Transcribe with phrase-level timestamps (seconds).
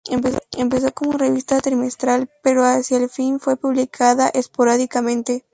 [0.57, 5.45] Empezó como revista trimestral, pero hacia el fin fue publicada esporádicamente.